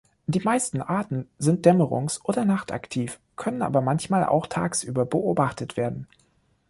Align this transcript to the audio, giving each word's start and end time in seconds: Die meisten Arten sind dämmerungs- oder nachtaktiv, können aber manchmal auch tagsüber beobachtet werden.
Die 0.25 0.39
meisten 0.39 0.81
Arten 0.81 1.29
sind 1.37 1.63
dämmerungs- 1.67 2.21
oder 2.23 2.43
nachtaktiv, 2.43 3.19
können 3.35 3.61
aber 3.61 3.81
manchmal 3.81 4.25
auch 4.25 4.47
tagsüber 4.47 5.05
beobachtet 5.05 5.77
werden. 5.77 6.07